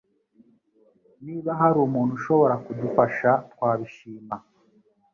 [1.25, 4.35] Niba hari umuntu ushobora kudufasha twabishima